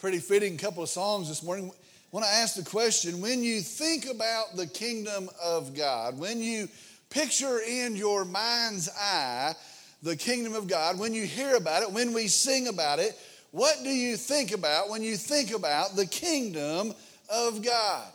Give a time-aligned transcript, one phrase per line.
[0.00, 1.70] pretty fitting couple of songs this morning.
[2.10, 6.18] When I want to ask the question when you think about the kingdom of God,
[6.18, 6.68] when you
[7.10, 9.54] picture in your mind's eye
[10.02, 13.14] the kingdom of God, when you hear about it, when we sing about it,
[13.50, 16.94] what do you think about when you think about the kingdom
[17.28, 18.06] of God?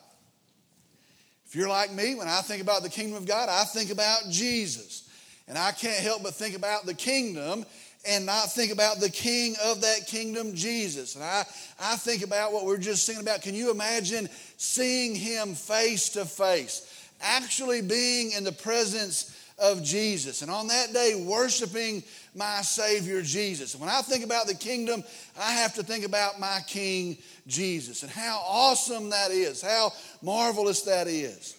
[1.46, 4.24] If you're like me, when I think about the kingdom of God, I think about
[4.32, 5.08] Jesus.
[5.48, 7.64] And I can't help but think about the kingdom
[8.08, 11.16] and not think about the king of that kingdom, Jesus.
[11.16, 11.46] And I,
[11.80, 13.42] I think about what we are just singing about.
[13.42, 17.10] Can you imagine seeing him face to face?
[17.22, 20.42] Actually being in the presence of Jesus.
[20.42, 22.04] And on that day, worshiping
[22.36, 23.76] my Savior Jesus.
[23.76, 25.04] When I think about the kingdom,
[25.40, 30.82] I have to think about my King Jesus and how awesome that is, how marvelous
[30.84, 31.56] that is.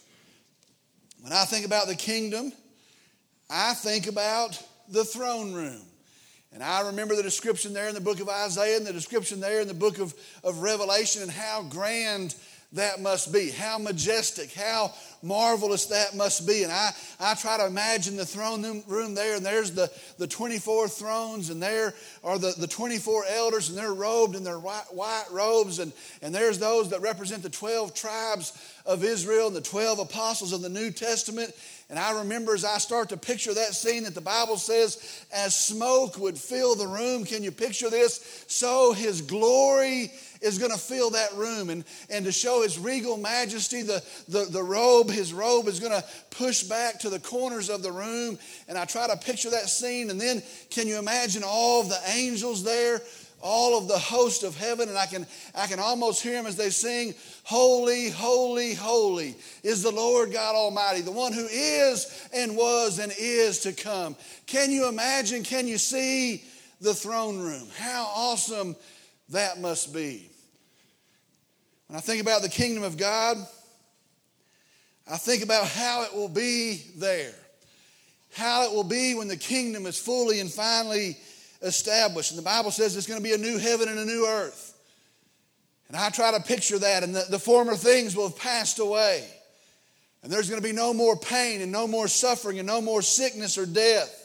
[1.22, 2.52] When I think about the kingdom,
[3.48, 5.85] I think about the throne room.
[6.56, 9.60] And I remember the description there in the book of Isaiah and the description there
[9.60, 12.34] in the book of, of Revelation and how grand
[12.72, 16.62] that must be, how majestic, how marvelous that must be.
[16.62, 20.88] And I, I try to imagine the throne room there, and there's the, the 24
[20.88, 25.26] thrones, and there are the, the 24 elders, and they're robed in their white, white
[25.30, 28.52] robes, and, and there's those that represent the 12 tribes
[28.84, 31.52] of Israel and the 12 apostles of the New Testament.
[31.88, 35.54] And I remember as I start to picture that scene that the Bible says, as
[35.54, 37.24] smoke would fill the room.
[37.24, 38.44] Can you picture this?
[38.48, 40.12] So his glory
[40.46, 41.70] is going to fill that room.
[41.70, 45.92] And, and to show his regal majesty, the, the, the robe, his robe is going
[45.92, 48.38] to push back to the corners of the room.
[48.68, 50.10] And I try to picture that scene.
[50.10, 53.00] And then can you imagine all of the angels there?
[53.42, 56.56] all of the host of heaven, and I can, I can almost hear them as
[56.56, 62.56] they sing, Holy, holy, holy is the Lord God Almighty, the one who is and
[62.56, 64.16] was and is to come.
[64.46, 65.44] Can you imagine?
[65.44, 66.44] Can you see
[66.80, 67.68] the throne room?
[67.78, 68.74] How awesome
[69.30, 70.30] that must be.
[71.88, 73.36] When I think about the kingdom of God,
[75.08, 77.34] I think about how it will be there,
[78.34, 81.16] how it will be when the kingdom is fully and finally
[81.62, 82.32] established.
[82.32, 84.74] And the Bible says there's going to be a new heaven and a new earth.
[85.88, 89.24] And I try to picture that, and the, the former things will have passed away.
[90.24, 93.00] And there's going to be no more pain and no more suffering and no more
[93.00, 94.24] sickness or death.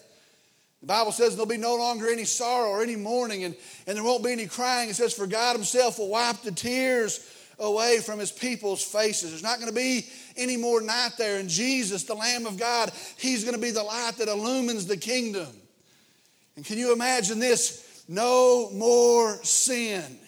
[0.80, 3.56] The Bible says there'll be no longer any sorrow or any mourning, and,
[3.86, 4.90] and there won't be any crying.
[4.90, 7.20] It says, For God Himself will wipe the tears
[7.62, 9.30] away from His people's faces.
[9.30, 11.40] There's not going to be any more night there.
[11.40, 14.98] And Jesus, the Lamb of God, He's going to be the light that illumines the
[14.98, 15.48] kingdom.
[16.56, 18.04] And can you imagine this?
[18.08, 20.20] No more sin.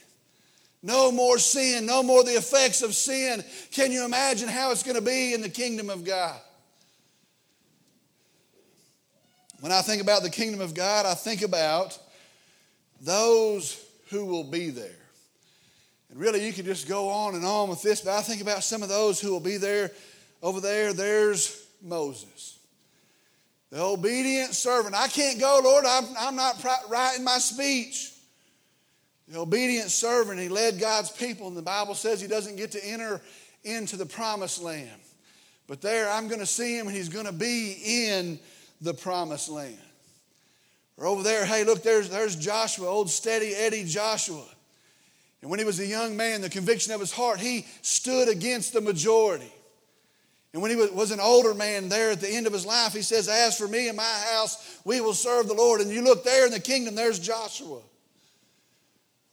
[0.81, 1.85] No more sin.
[1.85, 3.43] No more the effects of sin.
[3.71, 6.39] Can you imagine how it's going to be in the kingdom of God?
[9.59, 11.97] When I think about the kingdom of God, I think about
[13.01, 15.02] those who will be there.
[16.13, 18.63] And really, you could just go on and on with this, but I think about
[18.63, 19.89] some of those who will be there.
[20.43, 22.59] Over there, there's Moses.
[23.71, 24.93] The obedient servant.
[24.93, 25.85] I can't go, Lord.
[25.85, 28.11] I'm, I'm not writing my speech.
[29.27, 32.85] The obedient servant, he led God's people, and the Bible says he doesn't get to
[32.85, 33.19] enter
[33.63, 35.01] into the promised land.
[35.65, 38.39] But there, I'm going to see him, and he's going to be in
[38.81, 39.79] the promised land.
[40.95, 44.45] Or over there, hey, look, there's, there's Joshua, old steady Eddie Joshua.
[45.43, 48.71] And when he was a young man, the conviction of his heart, he stood against
[48.71, 49.51] the majority.
[50.53, 53.01] And when he was an older man there at the end of his life, he
[53.01, 55.81] says, As for me and my house, we will serve the Lord.
[55.81, 57.81] And you look there in the kingdom, there's Joshua.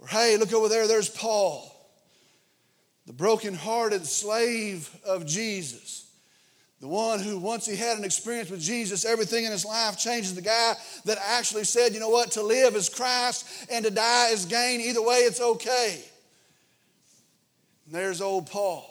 [0.00, 1.72] Or hey, look over there, there's Paul,
[3.06, 6.09] the broken-hearted slave of Jesus.
[6.80, 10.34] The one who, once he had an experience with Jesus, everything in his life changes.
[10.34, 10.74] The guy
[11.04, 14.80] that actually said, you know what, to live is Christ and to die is gain.
[14.80, 16.02] Either way, it's okay.
[17.84, 18.86] And there's old Paul.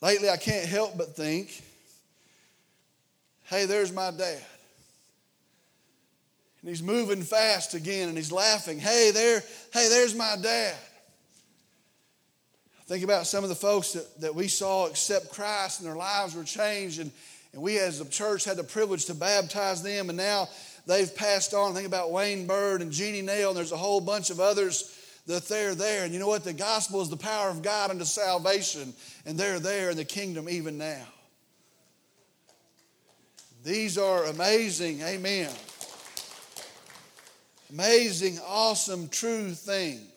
[0.00, 1.60] Lately, I can't help but think,
[3.44, 4.42] hey, there's my dad.
[6.60, 8.78] And he's moving fast again and he's laughing.
[8.78, 10.76] Hey, there, hey, there's my dad.
[12.92, 16.34] Think about some of the folks that, that we saw accept Christ and their lives
[16.34, 17.10] were changed, and,
[17.54, 20.46] and we as a church had the privilege to baptize them, and now
[20.86, 21.72] they've passed on.
[21.72, 24.94] Think about Wayne Bird and Jeannie Nail, and there's a whole bunch of others
[25.26, 26.04] that they're there.
[26.04, 26.44] And you know what?
[26.44, 28.92] The gospel is the power of God unto salvation,
[29.24, 31.06] and they're there in the kingdom even now.
[33.64, 35.48] These are amazing, amen.
[37.72, 40.11] Amazing, awesome, true things.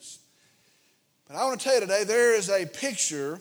[1.28, 3.40] But I want to tell you today there is a picture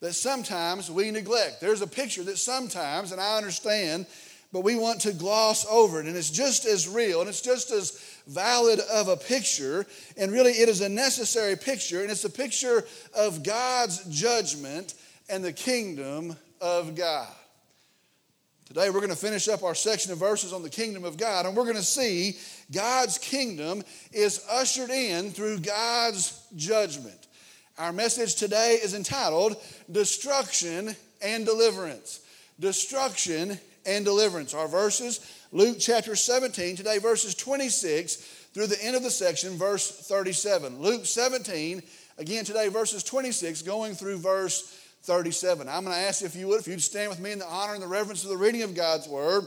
[0.00, 1.60] that sometimes we neglect.
[1.60, 4.06] There's a picture that sometimes, and I understand,
[4.52, 6.06] but we want to gloss over it.
[6.06, 9.86] And it's just as real and it's just as valid of a picture.
[10.16, 12.02] And really, it is a necessary picture.
[12.02, 12.84] And it's a picture
[13.14, 14.94] of God's judgment
[15.28, 17.28] and the kingdom of God.
[18.72, 21.44] Today, we're going to finish up our section of verses on the kingdom of God,
[21.44, 22.38] and we're going to see
[22.74, 23.82] God's kingdom
[24.12, 27.28] is ushered in through God's judgment.
[27.76, 29.56] Our message today is entitled
[29.90, 32.20] Destruction and Deliverance.
[32.60, 34.54] Destruction and Deliverance.
[34.54, 35.20] Our verses,
[35.52, 38.16] Luke chapter 17, today verses 26
[38.54, 40.80] through the end of the section, verse 37.
[40.80, 41.82] Luke 17,
[42.16, 45.68] again today verses 26, going through verse 37.
[45.68, 47.46] I'm going to ask you if you would, if you'd stand with me in the
[47.46, 49.46] honor and the reverence of the reading of God's word.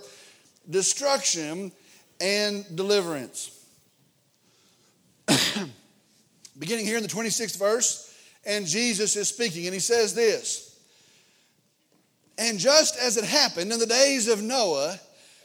[0.70, 1.72] Destruction
[2.20, 3.52] and deliverance.
[6.60, 8.14] Beginning here in the 26th verse,
[8.46, 10.78] and Jesus is speaking, and he says this
[12.38, 15.00] And just as it happened in the days of Noah,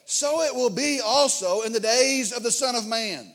[0.07, 3.33] so it will be also in the days of the Son of Man.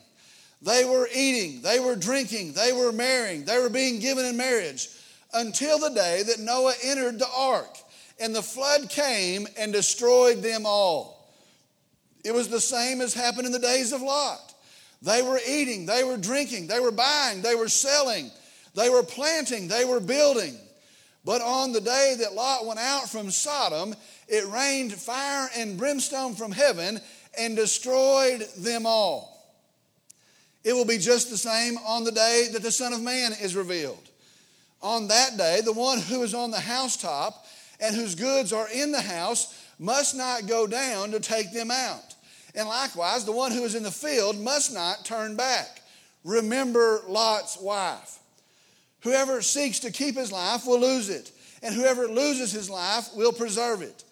[0.62, 4.88] They were eating, they were drinking, they were marrying, they were being given in marriage
[5.32, 7.76] until the day that Noah entered the ark,
[8.18, 11.30] and the flood came and destroyed them all.
[12.24, 14.54] It was the same as happened in the days of Lot.
[15.02, 18.30] They were eating, they were drinking, they were buying, they were selling,
[18.74, 20.56] they were planting, they were building.
[21.24, 23.94] But on the day that Lot went out from Sodom,
[24.28, 27.00] it rained fire and brimstone from heaven
[27.38, 29.32] and destroyed them all.
[30.64, 33.54] It will be just the same on the day that the Son of Man is
[33.54, 34.08] revealed.
[34.86, 37.44] On that day, the one who is on the housetop
[37.80, 42.14] and whose goods are in the house must not go down to take them out.
[42.54, 45.82] And likewise, the one who is in the field must not turn back.
[46.22, 48.20] Remember Lot's wife.
[49.00, 51.32] Whoever seeks to keep his life will lose it,
[51.64, 54.04] and whoever loses his life will preserve it.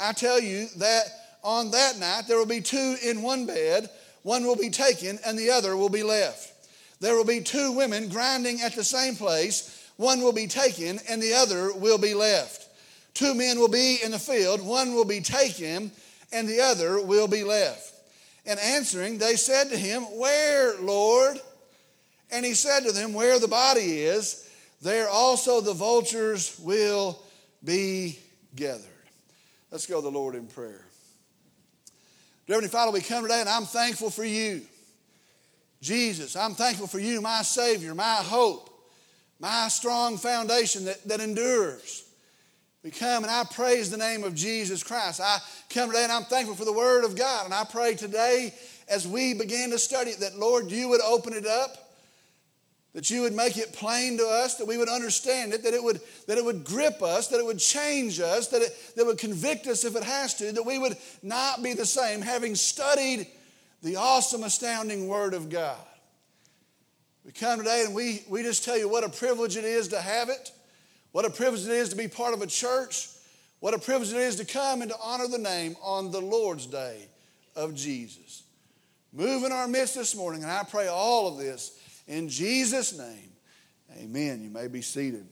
[0.00, 1.04] I tell you that
[1.44, 3.90] on that night there will be two in one bed,
[4.22, 6.54] one will be taken and the other will be left.
[7.00, 11.22] There will be two women grinding at the same place, one will be taken and
[11.22, 12.68] the other will be left.
[13.14, 15.92] Two men will be in the field, one will be taken
[16.32, 17.92] and the other will be left.
[18.46, 21.38] And answering, they said to him, Where, Lord?
[22.30, 24.48] And he said to them, Where the body is,
[24.80, 27.22] there also the vultures will
[27.62, 28.18] be
[28.56, 28.86] gathered.
[29.70, 30.84] Let's go to the Lord in prayer.
[32.46, 34.62] Dear Heavenly Father, we come today and I'm thankful for you.
[35.80, 38.71] Jesus, I'm thankful for you, my Savior, my hope,
[39.42, 42.04] my strong foundation that, that endures.
[42.84, 45.20] We come and I praise the name of Jesus Christ.
[45.20, 47.44] I come today and I'm thankful for the Word of God.
[47.44, 48.54] And I pray today
[48.88, 51.92] as we begin to study it that, Lord, you would open it up,
[52.94, 55.82] that you would make it plain to us, that we would understand it, that it
[55.82, 59.18] would, that it would grip us, that it would change us, that it that would
[59.18, 63.26] convict us if it has to, that we would not be the same having studied
[63.82, 65.78] the awesome, astounding Word of God.
[67.24, 70.00] We come today and we, we just tell you what a privilege it is to
[70.00, 70.50] have it.
[71.12, 73.08] What a privilege it is to be part of a church.
[73.60, 76.66] What a privilege it is to come and to honor the name on the Lord's
[76.66, 77.06] day
[77.54, 78.42] of Jesus.
[79.12, 81.78] Move in our midst this morning, and I pray all of this
[82.08, 83.30] in Jesus' name.
[83.98, 84.42] Amen.
[84.42, 85.26] You may be seated.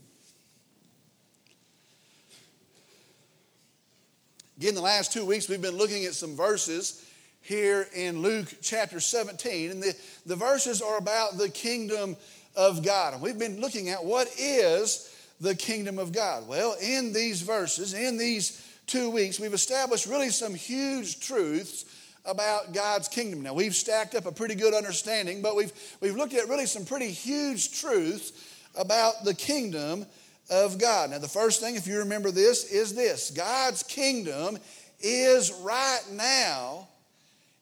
[4.59, 7.10] Again, the last two weeks we've been looking at some verses
[7.43, 9.97] here in Luke chapter 17, and the,
[10.27, 12.17] the verses are about the kingdom
[12.57, 13.15] of God.
[13.15, 16.47] And we've been looking at what is the kingdom of God?
[16.47, 21.85] Well, in these verses, in these two weeks, we've established really some huge truths
[22.27, 23.43] about God's kingdom.
[23.43, 26.85] Now, we've stacked up a pretty good understanding, but we've, we've looked at really some
[26.85, 28.33] pretty huge truths
[28.77, 30.05] about the kingdom
[30.51, 31.11] of God.
[31.11, 34.59] Now, the first thing, if you remember this, is this God's kingdom
[35.01, 36.89] is right now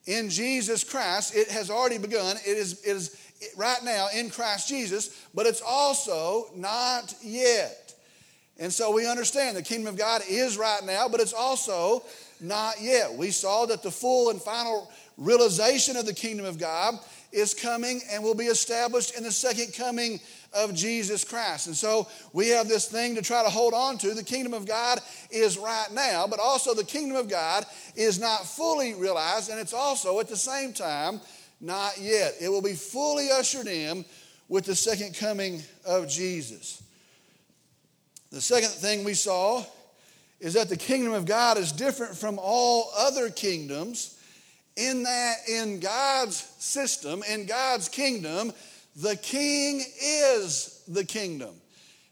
[0.09, 1.37] in Jesus Christ.
[1.37, 2.37] It has already begun.
[2.38, 3.17] It is, it is
[3.57, 7.95] right now in Christ Jesus, but it's also not yet.
[8.59, 12.03] And so we understand the kingdom of God is right now, but it's also
[12.41, 13.15] not yet.
[13.15, 16.95] We saw that the full and final realization of the kingdom of God
[17.32, 20.20] is coming and will be established in the second coming
[20.52, 21.66] of Jesus Christ.
[21.66, 24.14] And so we have this thing to try to hold on to.
[24.14, 28.47] The kingdom of God is right now, but also the kingdom of God is not
[28.47, 31.20] fully realized, and it's also at the same time
[31.61, 32.35] not yet.
[32.40, 34.04] It will be fully ushered in
[34.49, 36.82] with the second coming of Jesus.
[38.30, 39.64] The second thing we saw
[40.40, 44.17] is that the kingdom of God is different from all other kingdoms
[44.78, 48.52] in that in God's system, in God's kingdom,
[48.97, 51.54] the king is the kingdom.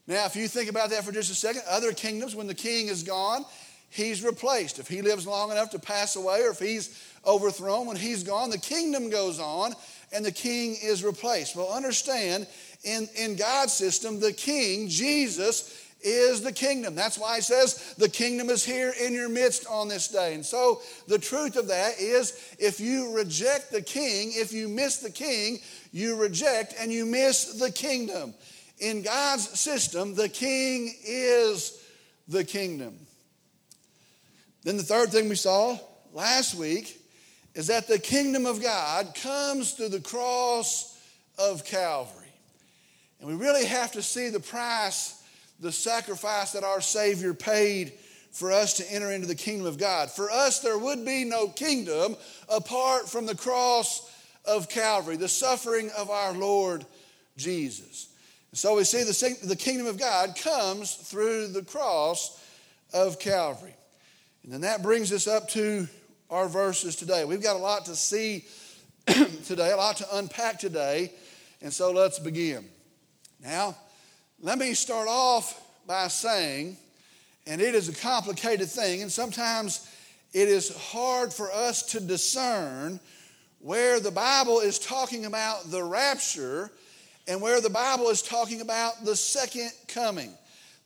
[0.08, 2.88] Now, if you think about that for just a second, other kingdoms, when the king
[2.88, 3.44] is gone,
[3.88, 4.78] he's replaced.
[4.78, 8.50] If he lives long enough to pass away or if he's overthrown, when he's gone,
[8.50, 9.72] the kingdom goes on
[10.12, 11.56] and the king is replaced.
[11.56, 12.46] Well, understand,
[12.84, 16.94] in, in God's system, the king, Jesus, is the kingdom.
[16.94, 20.34] That's why he says the kingdom is here in your midst on this day.
[20.34, 24.98] And so the truth of that is if you reject the king, if you miss
[24.98, 25.58] the king,
[25.92, 28.34] you reject and you miss the kingdom.
[28.78, 31.82] In God's system, the king is
[32.28, 32.98] the kingdom.
[34.64, 35.78] Then the third thing we saw
[36.12, 37.00] last week
[37.54, 41.00] is that the kingdom of God comes through the cross
[41.38, 42.26] of Calvary.
[43.18, 45.22] And we really have to see the price,
[45.60, 47.92] the sacrifice that our Savior paid
[48.30, 50.10] for us to enter into the kingdom of God.
[50.10, 52.16] For us, there would be no kingdom
[52.48, 54.12] apart from the cross
[54.44, 56.84] of Calvary, the suffering of our Lord
[57.36, 58.08] Jesus.
[58.52, 62.42] So we see the, the kingdom of God comes through the cross
[62.92, 63.74] of Calvary.
[64.44, 65.88] And then that brings us up to
[66.30, 67.24] our verses today.
[67.24, 68.44] We've got a lot to see
[69.06, 71.12] today, a lot to unpack today,
[71.62, 72.64] and so let's begin.
[73.42, 73.76] Now,
[74.40, 76.76] let me start off by saying,
[77.46, 79.90] and it is a complicated thing, and sometimes
[80.32, 83.00] it is hard for us to discern
[83.60, 86.70] where the Bible is talking about the rapture
[87.26, 90.32] and where the Bible is talking about the second coming.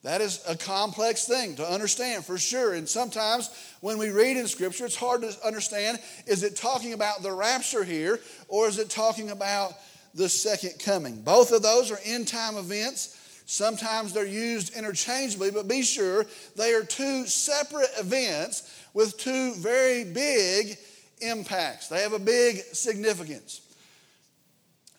[0.02, 2.72] That is a complex thing to understand for sure.
[2.72, 7.22] And sometimes when we read in Scripture, it's hard to understand is it talking about
[7.22, 9.74] the rapture here or is it talking about
[10.14, 11.20] the second coming?
[11.20, 13.19] Both of those are end time events.
[13.50, 20.04] Sometimes they're used interchangeably, but be sure they are two separate events with two very
[20.04, 20.78] big
[21.20, 21.88] impacts.
[21.88, 23.60] They have a big significance.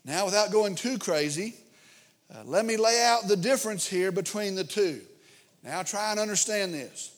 [0.04, 1.56] Now, without going too crazy,
[2.30, 5.00] uh, let me lay out the difference here between the two.
[5.64, 7.16] Now, try and understand this.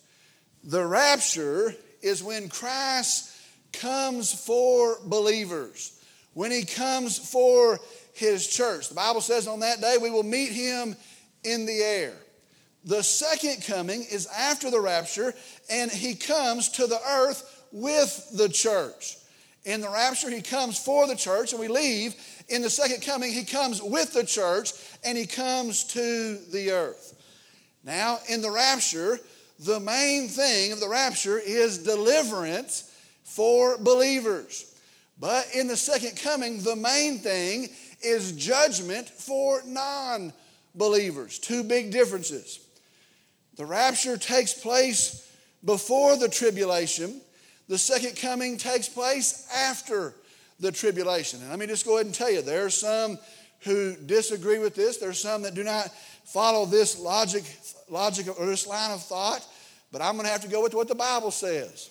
[0.63, 1.73] The rapture
[2.03, 3.35] is when Christ
[3.71, 5.99] comes for believers,
[6.35, 7.79] when he comes for
[8.13, 8.89] his church.
[8.89, 10.95] The Bible says on that day we will meet him
[11.43, 12.13] in the air.
[12.85, 15.33] The second coming is after the rapture,
[15.69, 19.17] and he comes to the earth with the church.
[19.65, 22.15] In the rapture, he comes for the church, and we leave.
[22.49, 24.73] In the second coming, he comes with the church,
[25.05, 27.15] and he comes to the earth.
[27.85, 29.19] Now, in the rapture,
[29.59, 32.91] the main thing of the rapture is deliverance
[33.23, 34.75] for believers.
[35.19, 37.69] But in the second coming, the main thing
[38.01, 40.33] is judgment for non
[40.75, 41.39] believers.
[41.39, 42.59] Two big differences.
[43.55, 45.29] The rapture takes place
[45.63, 47.21] before the tribulation,
[47.69, 50.13] the second coming takes place after
[50.59, 51.39] the tribulation.
[51.41, 53.17] And let me just go ahead and tell you there are some
[53.61, 54.97] who disagree with this.
[54.97, 55.89] There are some that do not
[56.25, 57.43] follow this logic,
[57.89, 59.45] logic or this line of thought,
[59.91, 61.89] but I'm going to have to go with what the Bible says.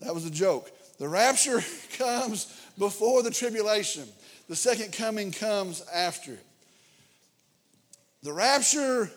[0.00, 0.70] That was a joke.
[0.98, 1.62] The rapture
[1.98, 2.46] comes
[2.78, 4.04] before the tribulation.
[4.48, 6.38] The second coming comes after.
[8.26, 9.08] The rapture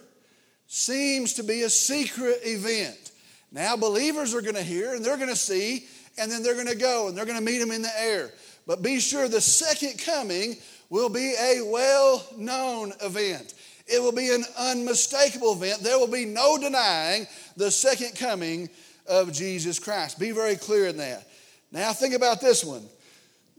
[0.68, 3.12] seems to be a secret event.
[3.52, 5.88] Now, believers are going to hear and they're going to see,
[6.20, 8.30] and then they're going to go and they're going to meet him in the air.
[8.68, 10.58] But be sure the second coming
[10.92, 13.56] will be a well known event.
[13.88, 15.82] It will be an unmistakable event.
[15.82, 17.26] There will be no denying
[17.58, 18.70] the second coming
[19.08, 20.20] of Jesus Christ.
[20.20, 21.28] Be very clear in that.
[21.72, 22.88] Now, think about this one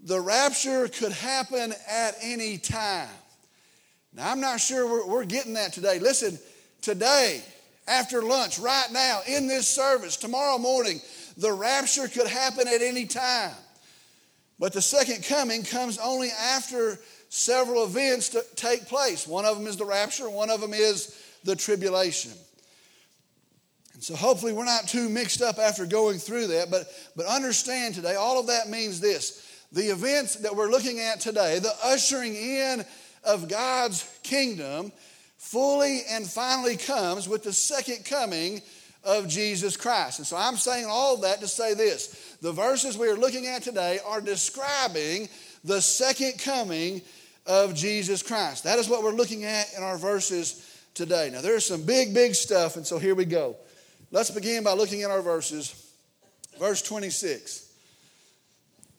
[0.04, 3.08] the rapture could happen at any time.
[4.12, 5.98] Now, I'm not sure we're, we're getting that today.
[5.98, 6.38] Listen,
[6.82, 7.42] today,
[7.86, 11.00] after lunch, right now, in this service, tomorrow morning,
[11.36, 13.54] the rapture could happen at any time.
[14.58, 16.98] But the second coming comes only after
[17.30, 19.26] several events to take place.
[19.26, 22.32] One of them is the rapture, one of them is the tribulation.
[23.94, 26.86] And so hopefully we're not too mixed up after going through that, but,
[27.16, 29.46] but understand today, all of that means this.
[29.72, 32.84] The events that we're looking at today, the ushering in
[33.24, 34.92] of God's kingdom,
[35.36, 38.60] fully and finally comes with the second coming
[39.04, 40.18] of Jesus Christ.
[40.18, 42.36] And so I'm saying all that to say this.
[42.42, 45.28] The verses we are looking at today are describing
[45.64, 47.02] the second coming
[47.46, 48.64] of Jesus Christ.
[48.64, 51.30] That is what we're looking at in our verses today.
[51.32, 53.56] Now, there's some big, big stuff, and so here we go.
[54.10, 55.74] Let's begin by looking at our verses.
[56.58, 57.72] Verse 26.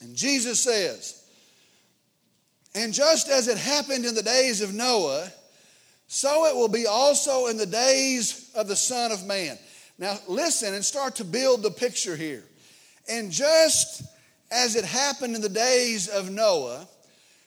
[0.00, 1.23] and Jesus says,
[2.74, 5.30] And just as it happened in the days of Noah,
[6.08, 9.58] so it will be also in the days of the Son of Man.
[9.98, 12.44] Now, listen and start to build the picture here.
[13.08, 14.02] And just
[14.50, 16.86] as it happened in the days of Noah,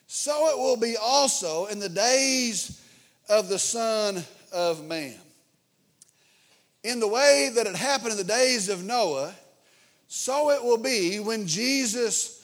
[0.06, 2.82] so it will be also in the days
[3.28, 5.16] of the Son of Man.
[6.84, 9.34] in the way that it happened in the days of Noah,
[10.06, 12.37] so it will be when Jesus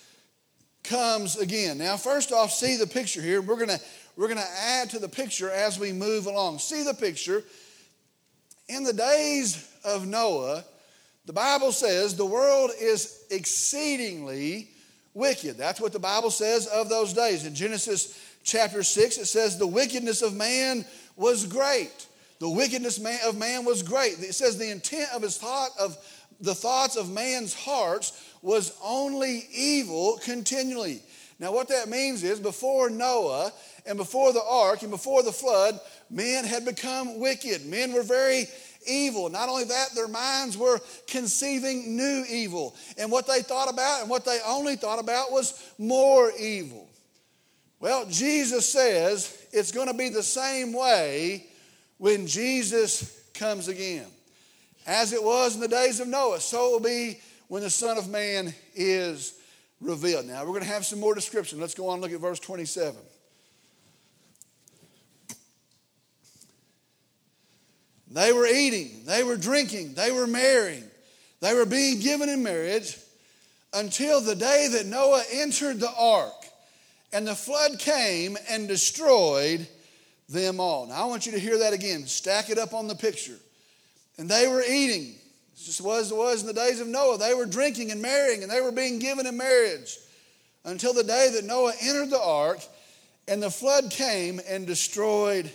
[0.85, 1.79] comes again.
[1.79, 3.43] Now, first off, see the picture here.
[3.43, 3.81] We're going to
[4.17, 6.61] we're going to add to the picture as we move along.
[6.61, 7.43] See the picture.
[8.69, 10.65] In the days of Noah,
[11.27, 14.69] the Bible says the world is exceedingly
[15.15, 15.57] wicked.
[15.57, 17.45] That's what the Bible says of those days.
[17.45, 20.85] In Genesis chapter 6, it says, The wickedness of man
[21.17, 22.07] was great.
[22.41, 24.19] The wickedness of man was great.
[24.19, 25.97] It says the intent of his thought of
[26.41, 28.13] the thoughts of man's hearts
[28.43, 31.01] was only evil continually.
[31.39, 33.53] Now, what that means is before Noah
[33.87, 37.67] and before the ark and before the flood, men had become wicked.
[37.67, 38.47] Men were very
[38.87, 39.29] evil.
[39.29, 42.77] Not only that, their minds were conceiving new evil.
[42.99, 46.89] And what they thought about and what they only thought about was more evil.
[47.81, 51.47] Well, Jesus says it's going to be the same way
[51.99, 54.07] when Jesus comes again.
[54.87, 57.97] As it was in the days of Noah, so it will be when the Son
[57.97, 59.35] of Man is
[59.81, 60.27] revealed.
[60.27, 61.61] Now, we're going to have some more description.
[61.61, 63.01] Let's go on and look at verse 27.
[68.11, 70.85] They were eating, they were drinking, they were marrying,
[71.41, 72.97] they were being given in marriage
[73.73, 76.33] until the day that Noah entered the ark
[77.13, 79.67] and the flood came and destroyed
[80.29, 80.87] them all.
[80.87, 82.07] Now, I want you to hear that again.
[82.07, 83.39] Stack it up on the picture.
[84.19, 85.15] And they were eating,
[85.57, 87.19] just as it was in the days of Noah.
[87.19, 89.99] They were drinking and marrying, and they were being given in marriage
[90.65, 92.61] until the day that Noah entered the ark
[93.27, 95.51] and the flood came and destroyed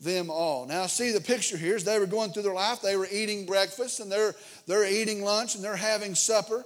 [0.00, 0.66] them all.
[0.66, 2.80] Now, see the picture here is they were going through their life.
[2.80, 4.34] They were eating breakfast and they're,
[4.66, 6.64] they're eating lunch and they're having supper.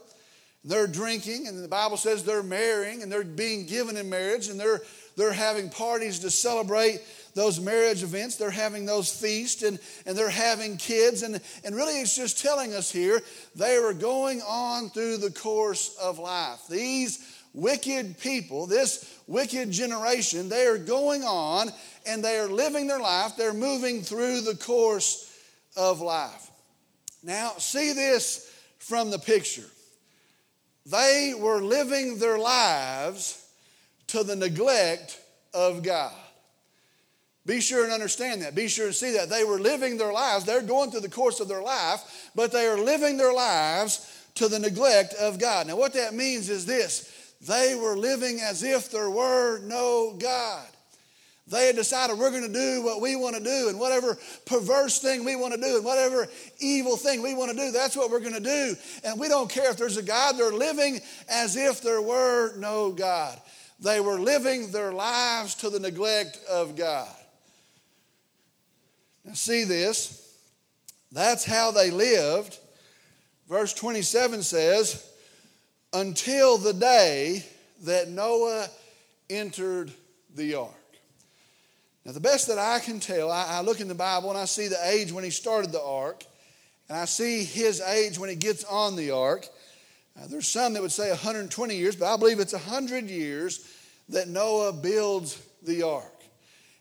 [0.62, 4.48] And They're drinking, and the Bible says they're marrying and they're being given in marriage
[4.48, 4.80] and they're,
[5.16, 7.00] they're having parties to celebrate
[7.34, 8.36] those marriage events.
[8.36, 11.22] They're having those feasts and, and they're having kids.
[11.22, 13.20] And, and really, it's just telling us here
[13.54, 16.60] they were going on through the course of life.
[16.68, 17.18] These
[17.52, 21.70] wicked people, this wicked generation, they are going on
[22.06, 23.36] and they are living their life.
[23.36, 25.30] They're moving through the course
[25.76, 26.50] of life.
[27.22, 29.64] Now, see this from the picture.
[30.86, 33.40] They were living their lives
[34.08, 35.18] to the neglect
[35.54, 36.12] of God.
[37.46, 38.54] Be sure and understand that.
[38.54, 39.28] Be sure and see that.
[39.28, 40.44] They were living their lives.
[40.44, 44.48] They're going through the course of their life, but they are living their lives to
[44.48, 45.66] the neglect of God.
[45.66, 47.10] Now, what that means is this
[47.46, 50.66] they were living as if there were no God.
[51.46, 54.98] They had decided we're going to do what we want to do, and whatever perverse
[54.98, 56.26] thing we want to do, and whatever
[56.58, 58.74] evil thing we want to do, that's what we're going to do.
[59.04, 60.38] And we don't care if there's a God.
[60.38, 63.38] They're living as if there were no God.
[63.78, 67.13] They were living their lives to the neglect of God.
[69.24, 70.20] Now, see this.
[71.12, 72.58] That's how they lived.
[73.48, 75.10] Verse 27 says,
[75.92, 77.44] until the day
[77.82, 78.68] that Noah
[79.30, 79.92] entered
[80.34, 80.70] the ark.
[82.04, 84.44] Now, the best that I can tell, I, I, look in the Bible and I
[84.44, 86.24] see the age when he started the ark,
[86.88, 89.46] and I see his age when he gets on the ark.
[90.28, 93.66] There's some that would say 120 years, but I believe it's 100 years
[94.10, 96.13] that Noah builds the ark.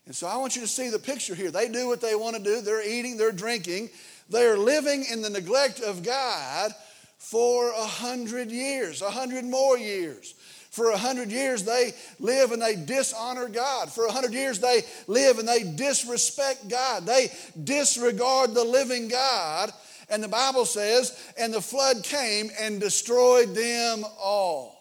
[0.06, 1.50] And so I want you to see the picture here.
[1.50, 2.62] They do what they want to do.
[2.62, 3.90] They're eating, they're drinking,
[4.30, 6.74] they're living in the neglect of God
[7.18, 10.34] for a hundred years, a hundred more years.
[10.72, 13.92] For a hundred years, they live and they dishonor God.
[13.92, 17.06] For a hundred years, they live and they disrespect God.
[17.06, 17.30] They
[17.64, 19.72] disregard the living God.
[20.10, 24.76] And the Bible says, and the flood came and destroyed them all.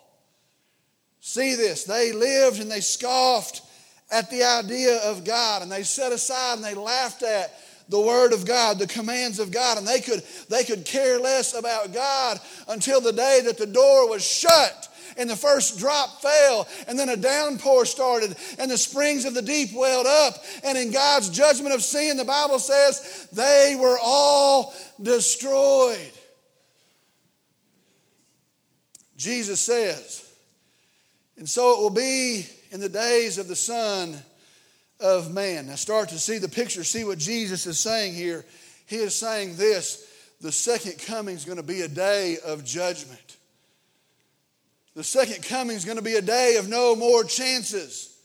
[1.21, 1.85] See this.
[1.85, 3.61] They lived and they scoffed
[4.13, 7.53] at the idea of God and they set aside and they laughed at
[7.89, 11.55] the word of God, the commands of God, and they could, they could care less
[11.55, 16.67] about God until the day that the door was shut and the first drop fell,
[16.89, 20.35] and then a downpour started, and the springs of the deep welled up.
[20.65, 26.13] And in God's judgment of sin, the Bible says they were all destroyed.
[29.19, 30.27] Jesus says,
[31.37, 34.17] and so it will be in the days of the Son
[34.99, 35.67] of man.
[35.67, 38.45] Now start to see the picture, see what Jesus is saying here.
[38.87, 40.09] He is saying this
[40.41, 43.37] the second coming is going to be a day of judgment.
[44.95, 48.19] The second coming is going to be a day of no more chances.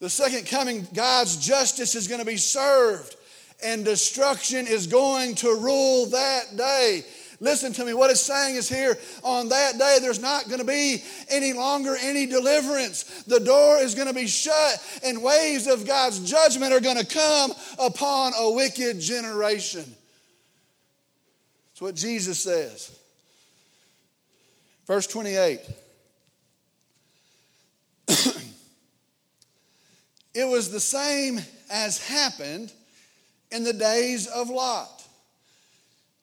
[0.00, 3.16] The second coming, God's justice is going to be served,
[3.62, 7.02] and destruction is going to rule that day.
[7.40, 7.92] Listen to me.
[7.92, 11.96] What it's saying is here on that day, there's not going to be any longer
[12.00, 13.24] any deliverance.
[13.24, 17.06] The door is going to be shut, and waves of God's judgment are going to
[17.06, 19.84] come upon a wicked generation.
[21.70, 22.98] That's what Jesus says.
[24.86, 25.60] Verse 28.
[30.34, 32.72] it was the same as happened
[33.50, 34.95] in the days of Lot.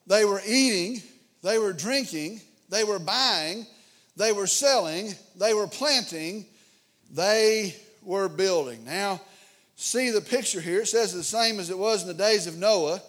[0.06, 1.02] They were eating,
[1.42, 3.66] they were drinking, they were buying,
[4.16, 6.46] they were selling, they were planting,
[7.10, 8.84] they were building.
[8.84, 9.20] Now,
[9.76, 10.82] see the picture here.
[10.82, 13.00] It says the same as it was in the days of Noah.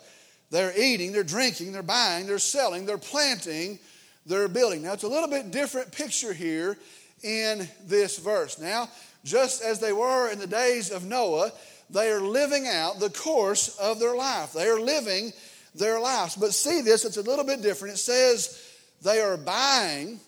[0.51, 3.79] They're eating, they're drinking, they're buying, they're selling, they're planting,
[4.25, 4.83] they're building.
[4.83, 6.77] Now, it's a little bit different picture here
[7.23, 8.59] in this verse.
[8.59, 8.89] Now,
[9.23, 11.51] just as they were in the days of Noah,
[11.89, 14.53] they are living out the course of their life.
[14.53, 15.33] They are living
[15.75, 16.35] their lives.
[16.35, 17.95] But see this, it's a little bit different.
[17.95, 18.61] It says
[19.01, 20.19] they are buying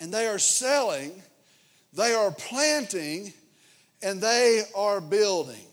[0.00, 1.22] and they are selling,
[1.92, 3.32] they are planting,
[4.02, 5.64] and they are building.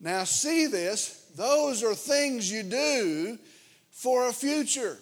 [0.00, 3.38] Now, see this, those are things you do
[3.90, 4.98] for a future.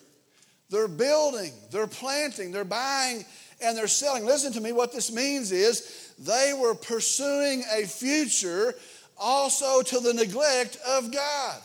[0.70, 3.24] They're building, they're planting, they're buying,
[3.61, 4.24] and they're selling.
[4.24, 8.74] Listen to me, what this means is they were pursuing a future
[9.18, 11.61] also to the neglect of God.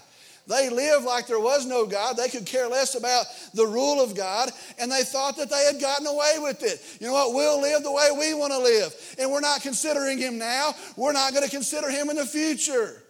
[0.47, 2.15] They lived like there was no God.
[2.15, 5.81] They could care less about the rule of God, and they thought that they had
[5.81, 6.81] gotten away with it.
[7.01, 7.33] You know what?
[7.33, 10.73] We'll live the way we want to live, and we're not considering Him now.
[10.95, 13.03] We're not going to consider Him in the future.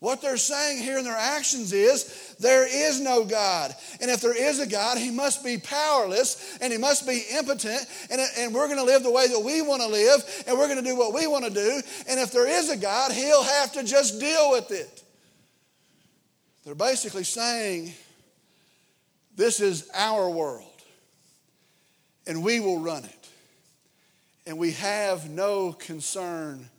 [0.00, 3.74] What they're saying here in their actions is there is no God.
[4.00, 7.86] And if there is a God, He must be powerless and He must be impotent.
[8.10, 10.68] And, and we're going to live the way that we want to live and we're
[10.68, 11.82] going to do what we want to do.
[12.08, 15.02] And if there is a God, He'll have to just deal with it.
[16.70, 17.94] They're basically saying
[19.34, 20.70] this is our world
[22.28, 23.28] and we will run it.
[24.46, 26.70] And we have no concern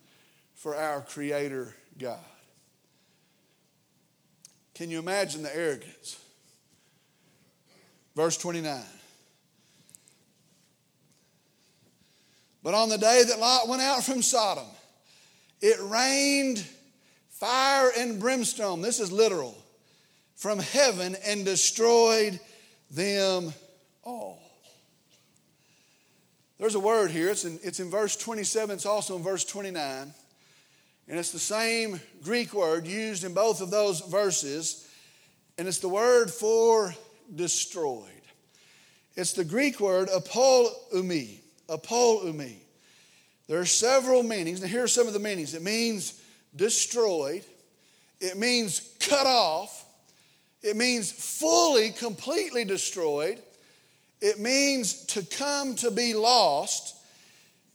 [0.55, 2.23] for our Creator God.
[4.75, 6.17] Can you imagine the arrogance?
[8.15, 8.81] Verse 29.
[12.63, 14.67] But on the day that Lot went out from Sodom,
[15.59, 16.65] it rained
[17.29, 18.79] fire and brimstone.
[18.79, 19.60] This is literal
[20.41, 22.39] from heaven and destroyed
[22.89, 23.53] them
[24.03, 24.41] all.
[26.57, 30.11] There's a word here, it's in, it's in verse 27, it's also in verse 29.
[31.07, 34.89] And it's the same Greek word used in both of those verses,
[35.59, 36.95] and it's the word for
[37.35, 38.09] destroyed.
[39.15, 41.37] It's the Greek word apolumi,
[41.69, 42.55] apolumi.
[43.47, 44.59] There are several meanings.
[44.59, 46.19] Now, here are some of the meanings it means
[46.55, 47.43] destroyed,
[48.19, 49.80] it means cut off,
[50.63, 53.39] it means fully, completely destroyed.
[54.21, 56.95] It means to come to be lost.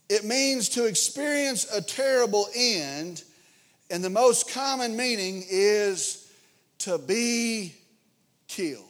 [0.09, 3.23] It means to experience a terrible end.
[3.89, 6.31] And the most common meaning is
[6.79, 7.75] to be
[8.47, 8.83] killed.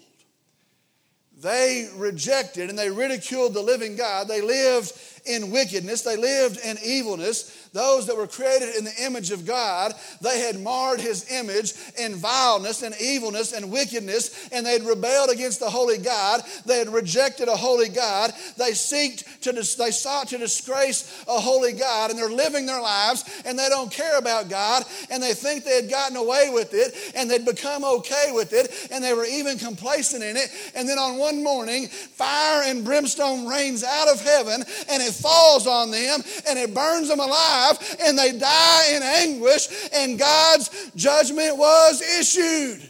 [1.40, 4.28] They rejected and they ridiculed the living God.
[4.28, 4.92] They lived
[5.28, 7.70] in wickedness, they lived in evilness.
[7.74, 12.16] Those that were created in the image of God, they had marred his image in
[12.16, 16.42] vileness and evilness and wickedness, and they had rebelled against the holy God.
[16.66, 18.32] They had rejected a holy God.
[18.58, 23.24] They seeked to they sought to disgrace a holy God, and they're living their lives
[23.46, 26.94] and they don't care about God, and they think they had gotten away with it,
[27.16, 30.50] and they'd become okay with it, and they were even complacent in it.
[30.76, 35.68] And then on one morning, fire and brimstone rains out of heaven, and it falls
[35.68, 41.58] on them, and it burns them alive and they die in anguish, and God's judgment
[41.58, 42.90] was issued.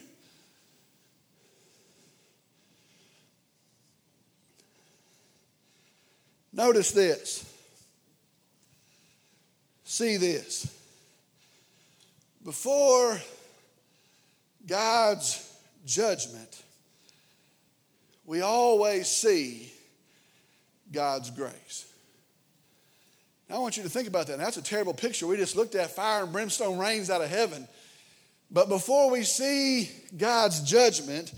[6.54, 7.46] Notice this.
[9.84, 10.74] See this.
[12.44, 13.20] Before
[14.66, 15.54] God's
[15.86, 16.63] judgment,
[18.26, 19.72] we always see
[20.92, 21.87] God's grace.
[23.50, 24.40] Now, I want you to think about that.
[24.40, 25.26] That's a terrible picture.
[25.26, 27.68] We just looked at fire and brimstone rains out of heaven.
[28.52, 31.34] But before we see God's judgment,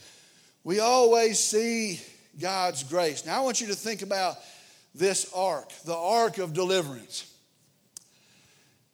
[0.63, 2.01] we always see
[2.39, 3.25] God's grace.
[3.25, 4.37] Now, I want you to think about
[4.95, 7.31] this ark, the ark of deliverance.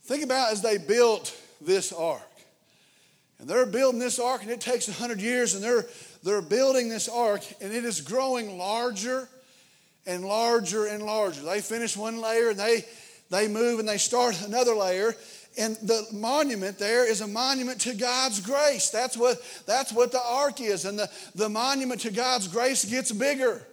[0.03, 2.21] Think about as they built this ark.
[3.39, 5.85] And they're building this ark, and it takes 100 years, and they're,
[6.23, 9.27] they're building this ark, and it is growing larger
[10.05, 11.41] and larger and larger.
[11.41, 12.85] They finish one layer, and they
[13.29, 15.15] they move and they start another layer.
[15.57, 18.89] And the monument there is a monument to God's grace.
[18.89, 20.85] That's what, that's what the ark is.
[20.85, 23.65] And the, the monument to God's grace gets bigger.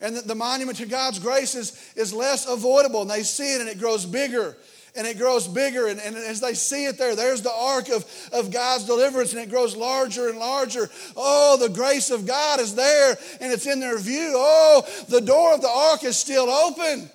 [0.00, 3.02] And the, the monument to God's grace is, is less avoidable.
[3.02, 4.56] And they see it and it grows bigger
[4.96, 5.86] and it grows bigger.
[5.88, 9.42] And, and, as they see it there, there's the ark of, of God's deliverance, and
[9.42, 10.88] it grows larger and larger.
[11.16, 14.32] Oh, the grace of God is there, and it's in their view.
[14.34, 17.10] Oh, the door of the ark is still open.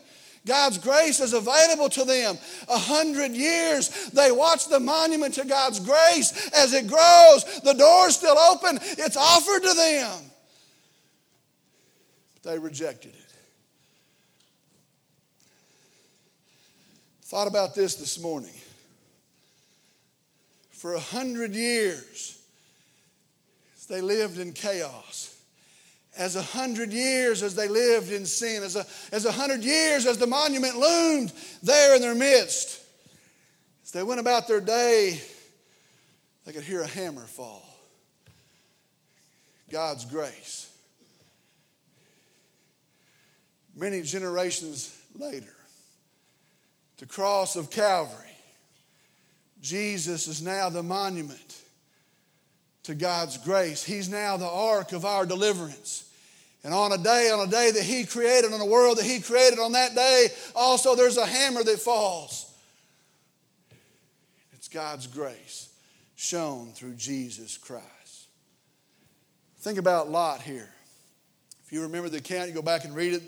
[0.46, 2.38] God's grace is available to them.
[2.68, 7.62] A hundred years, they watch the monument to God's grace as it grows.
[7.62, 10.32] The door's still open, it's offered to them.
[12.36, 13.34] But they rejected it.
[17.24, 18.56] Thought about this this morning.
[20.72, 22.40] For a hundred years,
[23.90, 25.29] they lived in chaos.
[26.20, 30.06] As a hundred years as they lived in sin, as a, as a hundred years
[30.06, 31.32] as the monument loomed
[31.64, 32.82] there in their midst,
[33.86, 35.20] as they went about their day,
[36.46, 37.64] they could hear a hammer fall.
[39.72, 40.70] God's grace.
[43.74, 45.56] Many generations later,
[46.98, 48.26] the cross of Calvary,
[49.62, 51.62] Jesus is now the monument
[52.84, 53.86] to God's grace.
[53.86, 56.08] He's now the ark of our deliverance.
[56.64, 59.22] And on a day, on a day that He created, on a world that He
[59.22, 62.52] created, on that day, also there's a hammer that falls.
[64.54, 65.70] It's God's grace
[66.16, 68.28] shown through Jesus Christ.
[69.60, 70.70] Think about Lot here.
[71.66, 73.24] If you remember the account, you go back and read it.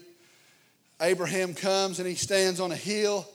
[1.01, 3.27] Abraham comes and he stands on a hill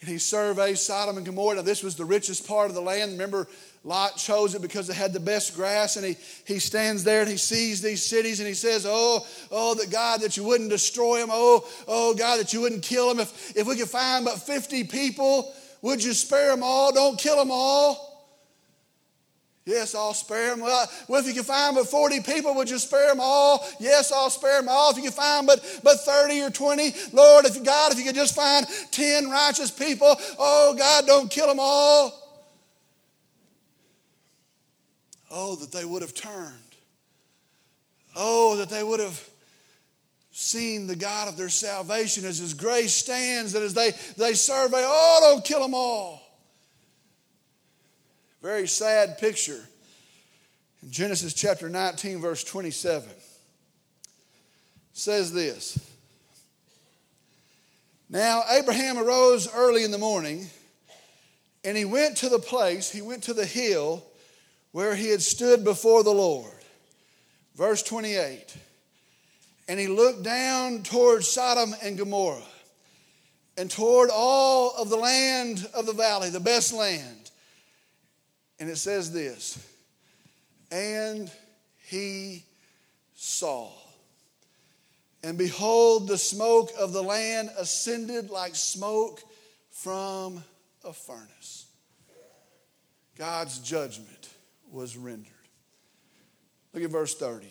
[0.00, 1.56] and he surveys Sodom and Gomorrah.
[1.56, 3.12] Now, this was the richest part of the land.
[3.12, 3.48] Remember,
[3.82, 5.96] Lot chose it because it had the best grass.
[5.96, 9.74] And he, he stands there and he sees these cities and he says, Oh, oh,
[9.74, 11.30] that God, that you wouldn't destroy them.
[11.32, 13.18] Oh, oh, God, that you wouldn't kill them.
[13.18, 16.92] If, if we could find but 50 people, would you spare them all?
[16.92, 18.07] Don't kill them all.
[19.68, 20.60] Yes, I'll spare them.
[20.60, 23.68] Well, if you can find but 40 people, would you spare them all?
[23.78, 24.90] Yes, I'll spare them all.
[24.90, 28.14] If you can find but, but 30 or 20, Lord, if God, if you could
[28.14, 32.14] just find 10 righteous people, oh God, don't kill them all.
[35.30, 36.54] Oh, that they would have turned.
[38.16, 39.22] Oh, that they would have
[40.30, 44.82] seen the God of their salvation as His grace stands, that as they, they survey,
[44.82, 46.22] oh, don't kill them all.
[48.42, 49.60] Very sad picture.
[50.82, 53.08] In Genesis chapter 19, verse 27,
[54.92, 55.78] says this
[58.08, 60.46] Now Abraham arose early in the morning,
[61.64, 64.04] and he went to the place, he went to the hill
[64.70, 66.52] where he had stood before the Lord.
[67.56, 68.56] Verse 28
[69.66, 72.42] And he looked down toward Sodom and Gomorrah
[73.56, 77.27] and toward all of the land of the valley, the best land.
[78.60, 79.58] And it says this
[80.70, 81.30] And
[81.86, 82.44] he
[83.14, 83.70] saw.
[85.22, 89.20] And behold, the smoke of the land ascended like smoke
[89.70, 90.44] from
[90.84, 91.66] a furnace.
[93.16, 94.28] God's judgment
[94.70, 95.32] was rendered.
[96.72, 97.46] Look at verse 30.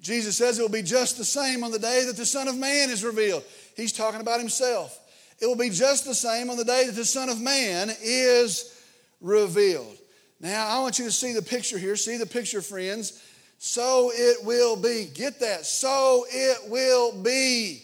[0.00, 2.56] Jesus says it will be just the same on the day that the Son of
[2.56, 3.44] Man is revealed.
[3.76, 4.98] He's talking about himself.
[5.40, 8.75] It will be just the same on the day that the Son of Man is
[9.20, 9.96] revealed.
[10.40, 11.96] Now, I want you to see the picture here.
[11.96, 13.22] See the picture, friends.
[13.58, 15.08] So it will be.
[15.14, 15.64] Get that.
[15.64, 17.82] So it will be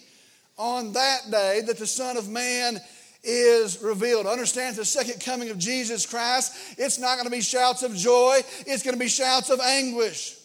[0.57, 2.79] on that day that the Son of Man
[3.23, 4.27] is revealed.
[4.27, 8.39] Understand the second coming of Jesus Christ, it's not going to be shouts of joy,
[8.67, 10.37] it's going to be shouts of anguish.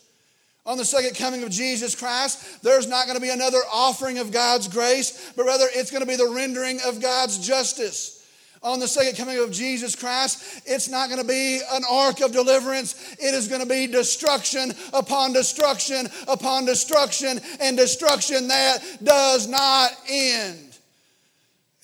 [0.65, 4.31] On the second coming of Jesus Christ, there's not going to be another offering of
[4.31, 8.18] God's grace, but rather it's going to be the rendering of God's justice
[8.63, 12.33] on the second coming of Jesus Christ, it's not going to be an ark of
[12.33, 13.17] deliverance.
[13.21, 19.91] It is going to be destruction upon destruction upon destruction and destruction that does not
[20.09, 20.77] end.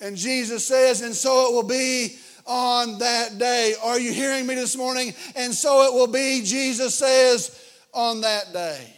[0.01, 3.73] And Jesus says, and so it will be on that day.
[3.83, 5.13] Are you hearing me this morning?
[5.35, 7.61] And so it will be, Jesus says,
[7.93, 8.93] on that day.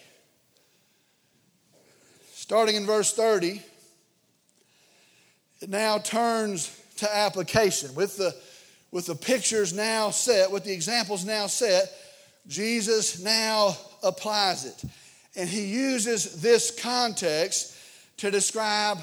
[2.34, 3.62] Starting in verse 30,
[5.62, 7.94] it now turns to application.
[7.96, 8.36] With the,
[8.92, 11.92] with the pictures now set, with the examples now set,
[12.48, 14.84] Jesus now applies it.
[15.36, 17.76] And he uses this context
[18.18, 19.00] to describe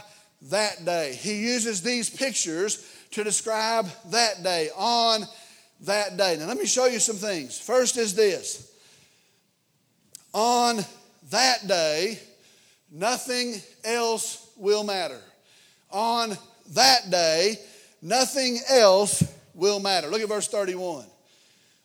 [0.51, 1.15] that day.
[1.15, 5.25] He uses these pictures to describe that day, on
[5.83, 6.37] that day.
[6.39, 7.59] Now, let me show you some things.
[7.59, 8.73] First is this
[10.33, 10.85] on
[11.31, 12.19] that day,
[12.91, 13.55] nothing
[13.85, 15.21] else will matter.
[15.91, 16.37] On
[16.71, 17.57] that day,
[18.05, 20.09] Nothing else will matter.
[20.09, 21.07] Look at verse 31.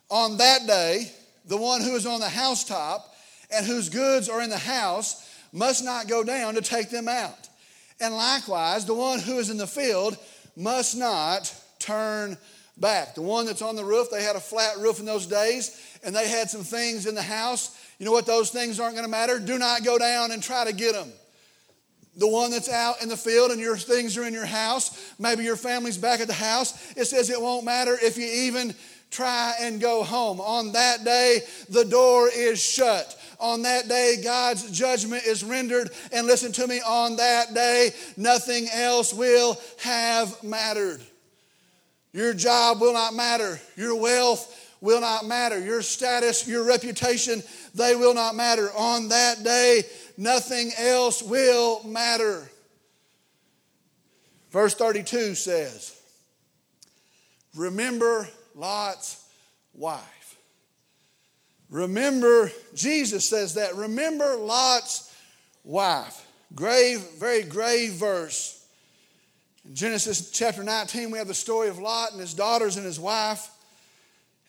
[0.10, 1.10] On that day,
[1.46, 3.16] the one who is on the housetop
[3.50, 7.48] and whose goods are in the house must not go down to take them out.
[8.02, 10.18] And likewise, the one who is in the field
[10.58, 12.38] must not turn
[12.76, 13.16] back.
[13.16, 16.14] The one that's on the roof, they had a flat roof in those days, and
[16.14, 17.78] they had some things in the house.
[17.98, 18.26] You know what?
[18.26, 19.40] Those things aren't going to matter.
[19.40, 21.14] Do not go down and try to get them.
[22.20, 25.44] The one that's out in the field and your things are in your house, maybe
[25.44, 28.76] your family's back at the house, it says it won't matter if you even
[29.10, 30.42] try and go home.
[30.42, 33.18] On that day, the door is shut.
[33.40, 35.92] On that day, God's judgment is rendered.
[36.12, 41.02] And listen to me, on that day, nothing else will have mattered.
[42.12, 43.62] Your job will not matter.
[43.78, 45.60] Your wealth will not matter.
[45.60, 47.44] Your status, your reputation,
[47.76, 48.70] they will not matter.
[48.76, 49.84] On that day,
[50.18, 52.50] nothing else will matter.
[54.52, 55.96] Verse 32 says,
[57.56, 59.24] Remember Lot's
[59.74, 60.38] wife.
[61.70, 63.76] Remember, Jesus says that.
[63.76, 65.14] Remember Lot's
[65.64, 66.26] wife.
[66.56, 68.66] Grave, very grave verse.
[69.66, 73.00] In Genesis chapter 19, we have the story of Lot and his daughters and his
[73.00, 73.50] wife.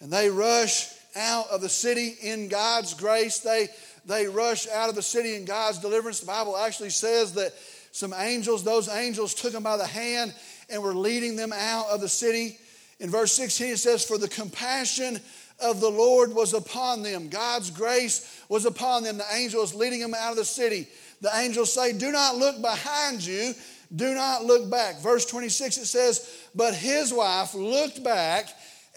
[0.01, 3.41] And they rush out of the city in God's grace.
[3.41, 3.69] They,
[4.07, 6.21] they rush out of the city in God's deliverance.
[6.21, 7.53] The Bible actually says that
[7.93, 10.35] some angels, those angels took them by the hand
[10.69, 12.59] and were leading them out of the city.
[13.01, 15.21] In verse 16, it says, For the compassion
[15.61, 17.29] of the Lord was upon them.
[17.29, 19.19] God's grace was upon them.
[19.19, 20.87] The angel was leading them out of the city.
[21.21, 23.53] The angels say, Do not look behind you,
[23.95, 25.01] do not look back.
[25.01, 28.49] Verse 26, it says, But his wife looked back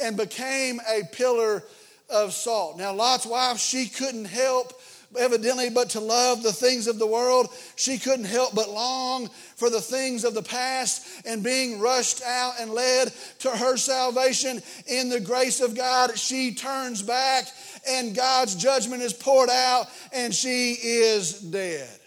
[0.02, 1.64] and became a pillar
[2.10, 2.78] of salt.
[2.78, 4.74] Now, Lot's wife, she couldn't help
[5.18, 7.50] evidently but to love the things of the world.
[7.76, 12.54] She couldn't help but long for the things of the past and being rushed out
[12.60, 16.18] and led to her salvation in the grace of God.
[16.18, 17.46] She turns back
[17.88, 22.00] and God's judgment is poured out and she is dead.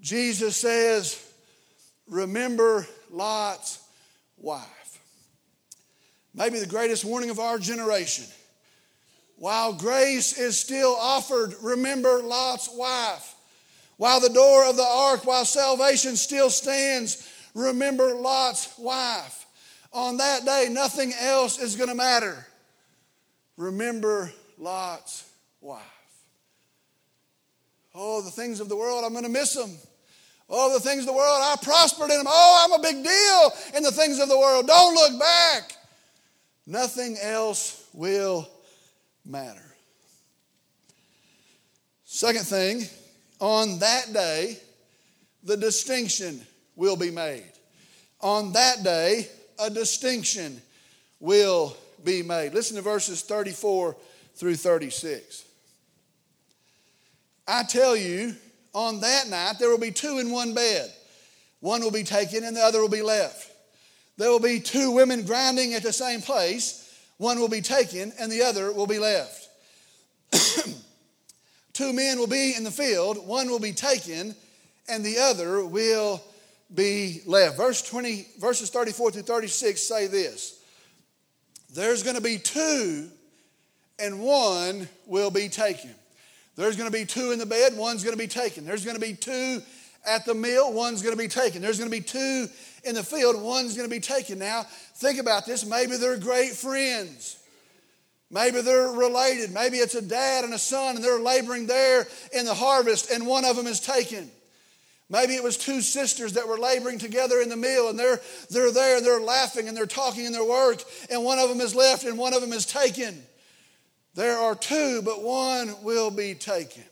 [0.00, 1.18] Jesus says,
[2.08, 3.78] Remember Lot's
[4.36, 4.81] wife.
[6.34, 8.24] Maybe the greatest warning of our generation
[9.42, 13.34] while grace is still offered, remember Lot's wife.
[13.96, 19.44] While the door of the ark, while salvation still stands, remember Lot's wife.
[19.92, 22.46] On that day, nothing else is going to matter.
[23.56, 25.28] Remember Lot's
[25.60, 25.82] wife.
[27.96, 29.76] Oh, the things of the world, I'm going to miss them.
[30.48, 32.26] Oh, the things of the world, I prospered in them.
[32.28, 34.68] Oh, I'm a big deal in the things of the world.
[34.68, 35.72] Don't look back.
[36.66, 38.48] Nothing else will
[39.24, 39.74] matter.
[42.04, 42.84] Second thing,
[43.40, 44.58] on that day,
[45.42, 46.40] the distinction
[46.76, 47.50] will be made.
[48.20, 50.60] On that day, a distinction
[51.18, 52.54] will be made.
[52.54, 53.96] Listen to verses 34
[54.34, 55.44] through 36.
[57.46, 58.36] I tell you,
[58.72, 60.92] on that night, there will be two in one bed.
[61.60, 63.51] One will be taken and the other will be left.
[64.18, 66.82] There will be two women grinding at the same place
[67.22, 69.48] one will be taken and the other will be left.
[71.72, 74.34] Two men will be in the field, one will be taken
[74.88, 76.20] and the other will
[76.74, 77.56] be left.
[77.56, 80.60] Verse 20, verses 34 through 36 say this
[81.72, 83.08] There's going to be two,
[83.98, 85.94] and one will be taken.
[86.56, 88.64] There's going to be two in the bed, one's going to be taken.
[88.64, 89.62] There's going to be two
[90.04, 91.62] at the mill, one's going to be taken.
[91.62, 92.48] There's going to be two
[92.84, 94.38] in the field, one's going to be taken.
[94.38, 94.64] Now,
[94.96, 95.64] think about this.
[95.64, 97.38] Maybe they're great friends.
[98.30, 99.52] Maybe they're related.
[99.52, 103.26] Maybe it's a dad and a son, and they're laboring there in the harvest, and
[103.26, 104.30] one of them is taken.
[105.10, 108.72] Maybe it was two sisters that were laboring together in the mill, and they're, they're
[108.72, 111.74] there and they're laughing and they're talking in their work, and one of them is
[111.74, 113.22] left and one of them is taken.
[114.14, 116.84] There are two, but one will be taken.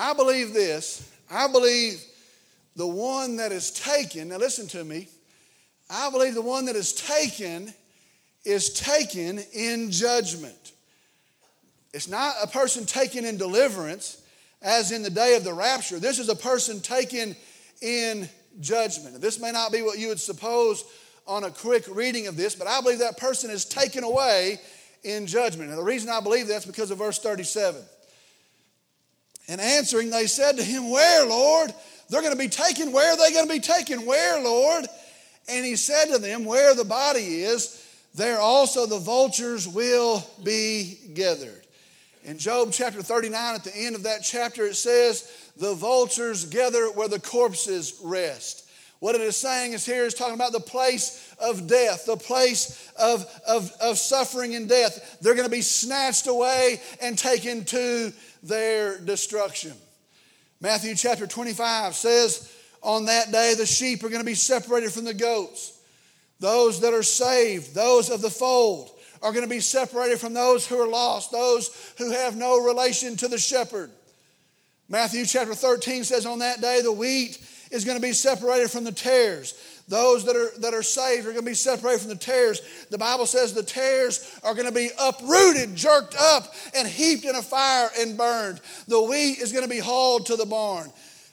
[0.00, 1.06] I believe this.
[1.30, 2.02] I believe
[2.74, 5.08] the one that is taken, now listen to me,
[5.90, 7.74] I believe the one that is taken
[8.46, 10.72] is taken in judgment.
[11.92, 14.22] It's not a person taken in deliverance,
[14.62, 15.98] as in the day of the rapture.
[15.98, 17.36] This is a person taken
[17.82, 18.26] in
[18.58, 19.20] judgment.
[19.20, 20.82] This may not be what you would suppose
[21.26, 24.60] on a quick reading of this, but I believe that person is taken away
[25.04, 25.68] in judgment.
[25.68, 27.82] And the reason I believe that's because of verse 37.
[29.50, 31.74] And answering, they said to him, Where, Lord?
[32.08, 32.92] They're going to be taken.
[32.92, 34.06] Where are they going to be taken?
[34.06, 34.86] Where, Lord?
[35.48, 37.84] And he said to them, Where the body is,
[38.14, 41.66] there also the vultures will be gathered.
[42.22, 46.86] In Job chapter 39, at the end of that chapter, it says, The vultures gather
[46.92, 48.70] where the corpses rest.
[49.00, 52.92] What it is saying is here is talking about the place of death, the place
[53.00, 55.18] of, of, of suffering and death.
[55.20, 58.12] They're going to be snatched away and taken to
[58.42, 59.72] their destruction.
[60.60, 65.04] Matthew chapter 25 says, On that day, the sheep are going to be separated from
[65.04, 65.78] the goats.
[66.38, 68.90] Those that are saved, those of the fold,
[69.22, 73.16] are going to be separated from those who are lost, those who have no relation
[73.16, 73.90] to the shepherd.
[74.88, 77.38] Matthew chapter 13 says, On that day, the wheat
[77.70, 79.54] is going to be separated from the tares.
[79.90, 82.62] Those that are, that are saved are going to be separated from the tares.
[82.90, 87.34] The Bible says the tares are going to be uprooted, jerked up, and heaped in
[87.34, 88.60] a fire and burned.
[88.86, 90.92] The wheat is going to be hauled to the barn.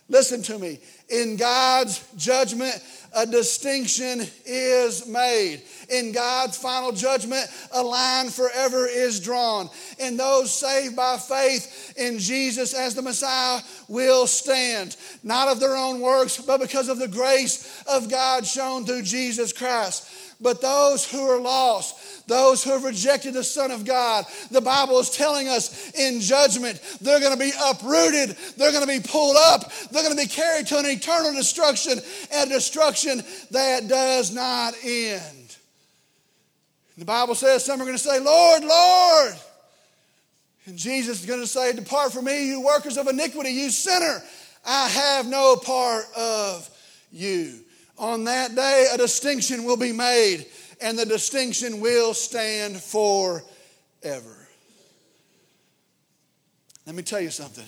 [0.09, 0.79] Listen to me.
[1.07, 2.73] In God's judgment,
[3.15, 5.61] a distinction is made.
[5.89, 9.69] In God's final judgment, a line forever is drawn.
[9.99, 15.75] And those saved by faith in Jesus as the Messiah will stand, not of their
[15.75, 20.26] own works, but because of the grace of God shown through Jesus Christ.
[20.39, 24.99] But those who are lost, those who have rejected the Son of God, the Bible
[24.99, 29.35] is telling us in judgment, they're going to be uprooted, they're going to be pulled
[29.35, 31.99] up, they're going to be carried to an eternal destruction,
[32.31, 35.57] and destruction that does not end.
[36.97, 39.33] The Bible says some are going to say, Lord, Lord.
[40.65, 44.21] And Jesus is going to say, Depart from me, you workers of iniquity, you sinner.
[44.65, 46.69] I have no part of
[47.11, 47.61] you.
[47.97, 50.45] On that day, a distinction will be made,
[50.81, 53.43] and the distinction will stand forever.
[56.85, 57.65] Let me tell you something.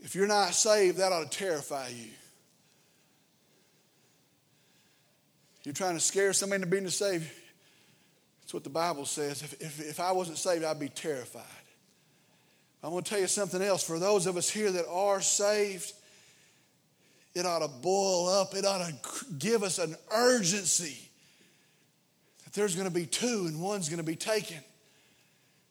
[0.00, 2.10] If you're not saved, that ought to terrify you.
[5.64, 7.30] You're trying to scare somebody into being saved.
[8.40, 9.42] That's what the Bible says.
[9.42, 11.44] If, if, if I wasn't saved, I'd be terrified.
[12.82, 13.84] I'm going to tell you something else.
[13.84, 15.92] For those of us here that are saved,
[17.34, 18.54] it ought to boil up.
[18.54, 18.94] It ought to
[19.38, 20.98] give us an urgency
[22.44, 24.58] that there's going to be two and one's going to be taken.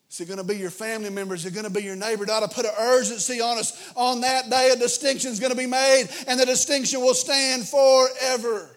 [0.09, 1.45] Is it going to be your family members?
[1.45, 2.24] Is it going to be your neighbor?
[2.24, 3.93] It ought to put an urgency on us.
[3.95, 7.66] On that day, a distinction is going to be made, and the distinction will stand
[7.66, 8.76] forever.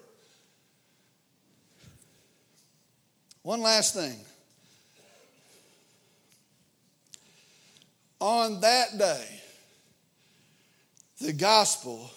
[3.43, 4.17] One last thing.
[8.21, 9.27] On that day,
[11.21, 12.11] the gospel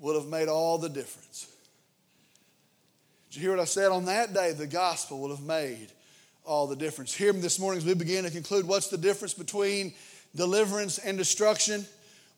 [0.00, 1.48] would have made all the difference.
[3.30, 3.90] Did you hear what I said?
[3.90, 5.88] On that day, the gospel would have made
[6.44, 7.14] all the difference.
[7.14, 9.92] Hear me this morning as we begin to conclude what's the difference between
[10.34, 11.84] deliverance and destruction?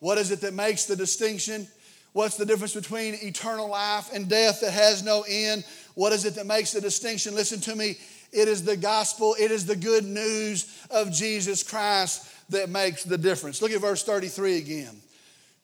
[0.00, 1.68] What is it that makes the distinction?
[2.12, 5.64] What's the difference between eternal life and death that has no end?
[5.94, 7.34] What is it that makes the distinction?
[7.34, 7.98] Listen to me.
[8.32, 13.18] It is the gospel, it is the good news of Jesus Christ that makes the
[13.18, 13.60] difference.
[13.60, 15.00] Look at verse 33 again.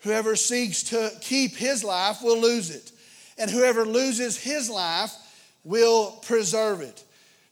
[0.07, 2.93] Whoever seeks to keep his life will lose it,
[3.39, 5.13] and whoever loses his life
[5.65, 7.03] will preserve it.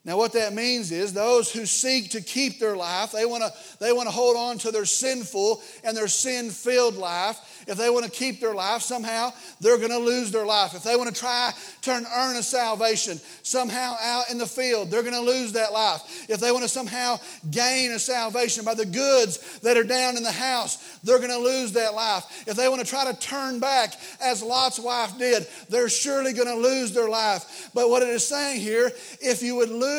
[0.06, 3.52] Now, what that means is those who seek to keep their life, they want to
[3.80, 7.38] they want to hold on to their sinful and their sin filled life.
[7.66, 9.32] If they want to keep their life, somehow
[9.62, 10.74] they're going to lose their life.
[10.74, 11.52] If they want to try
[11.82, 16.28] to earn a salvation somehow out in the field, they're going to lose that life.
[16.28, 17.18] If they want to somehow
[17.50, 21.38] gain a salvation by the goods that are down in the house, they're going to
[21.38, 22.44] lose that life.
[22.46, 26.48] If they want to try to turn back as Lot's wife did, they're surely going
[26.48, 27.70] to lose their life.
[27.72, 28.92] But what it is saying here,
[29.22, 29.93] if you would lose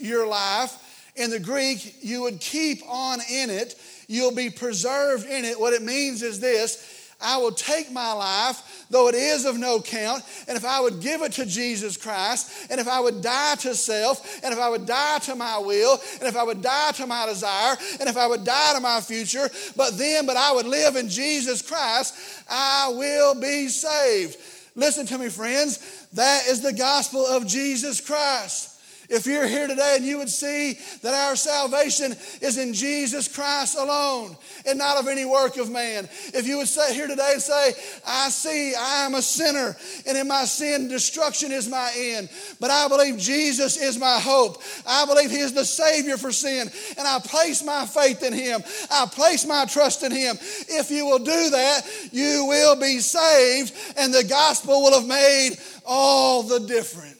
[0.00, 0.80] your life,
[1.16, 3.76] in the Greek, you would keep on in it.
[4.08, 5.58] You'll be preserved in it.
[5.58, 9.80] What it means is this I will take my life, though it is of no
[9.80, 13.54] count, and if I would give it to Jesus Christ, and if I would die
[13.56, 16.92] to self, and if I would die to my will, and if I would die
[16.92, 20.52] to my desire, and if I would die to my future, but then, but I
[20.52, 22.14] would live in Jesus Christ,
[22.48, 24.36] I will be saved.
[24.74, 26.08] Listen to me, friends.
[26.14, 28.73] That is the gospel of Jesus Christ.
[29.14, 33.76] If you're here today and you would see that our salvation is in Jesus Christ
[33.78, 34.36] alone
[34.66, 36.08] and not of any work of man.
[36.34, 40.18] If you would sit here today and say, I see I am a sinner and
[40.18, 44.60] in my sin destruction is my end, but I believe Jesus is my hope.
[44.84, 48.62] I believe He is the Savior for sin and I place my faith in Him.
[48.90, 50.36] I place my trust in Him.
[50.40, 55.56] If you will do that, you will be saved and the gospel will have made
[55.86, 57.13] all the difference.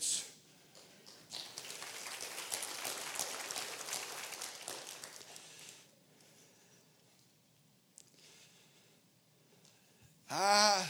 [10.36, 10.84] I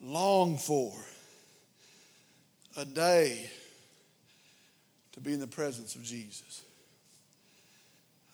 [0.00, 0.90] long for
[2.78, 3.50] a day
[5.12, 6.62] to be in the presence of Jesus.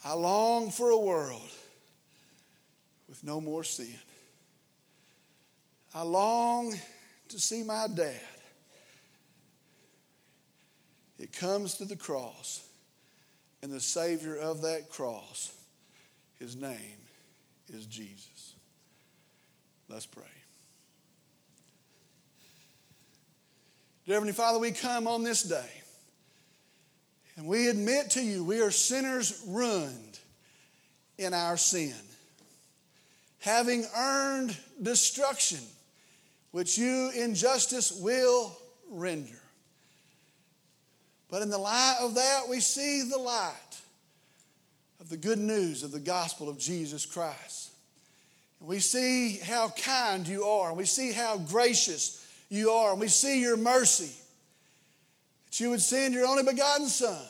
[0.04, 1.50] I long for a world
[3.08, 3.98] with no more sin.
[5.92, 6.74] I long
[7.30, 8.20] to see my dad.
[11.18, 12.64] It comes to the cross,
[13.62, 15.52] and the Savior of that cross,
[16.38, 17.00] his name
[17.68, 18.51] is Jesus.
[19.92, 20.24] Let's pray.
[24.06, 25.70] Dear Heavenly Father, we come on this day
[27.36, 30.18] and we admit to you we are sinners ruined
[31.18, 31.94] in our sin,
[33.40, 35.60] having earned destruction,
[36.52, 38.56] which you in justice will
[38.90, 39.40] render.
[41.28, 43.80] But in the light of that, we see the light
[45.02, 47.71] of the good news of the gospel of Jesus Christ
[48.64, 53.08] we see how kind you are, and we see how gracious you are, and we
[53.08, 54.12] see your mercy.
[55.46, 57.20] That you would send your only begotten Son,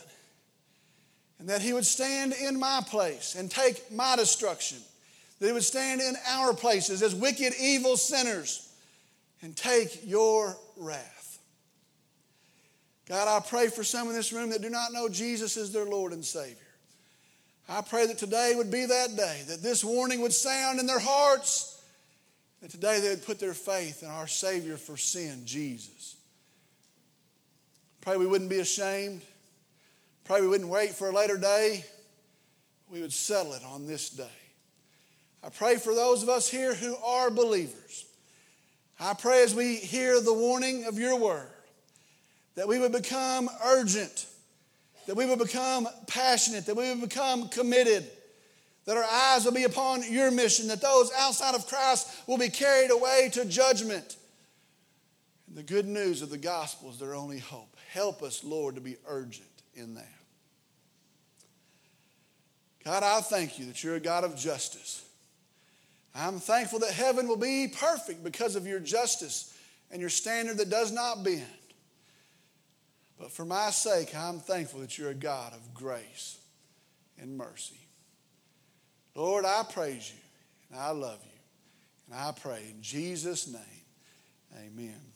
[1.39, 4.79] and that he would stand in my place and take my destruction.
[5.39, 8.73] That he would stand in our places as wicked, evil sinners
[9.41, 11.41] and take your wrath.
[13.09, 15.85] God, I pray for some in this room that do not know Jesus as their
[15.85, 16.57] Lord and Savior.
[17.69, 20.99] I pray that today would be that day, that this warning would sound in their
[20.99, 21.81] hearts,
[22.61, 26.17] that today they would put their faith in our Savior for sin, Jesus.
[28.01, 29.23] Pray we wouldn't be ashamed.
[30.25, 31.85] Pray we wouldn't wait for a later day.
[32.91, 34.27] We would settle it on this day.
[35.43, 38.05] I pray for those of us here who are believers.
[39.01, 41.49] I pray as we hear the warning of your word
[42.55, 44.27] that we would become urgent,
[45.07, 48.07] that we would become passionate, that we would become committed,
[48.85, 52.49] that our eyes will be upon your mission, that those outside of Christ will be
[52.49, 54.17] carried away to judgment.
[55.49, 57.77] And the good news of the gospel is their only hope.
[57.91, 60.09] Help us, Lord, to be urgent in that.
[62.85, 65.05] God, I thank you that you're a God of justice.
[66.15, 69.57] I'm thankful that heaven will be perfect because of your justice
[69.91, 71.47] and your standard that does not bend.
[73.23, 76.39] But for my sake, I'm thankful that you're a God of grace
[77.21, 77.79] and mercy.
[79.15, 80.19] Lord, I praise you
[80.73, 81.39] and I love you.
[82.09, 83.63] And I pray in Jesus' name,
[84.59, 85.12] amen.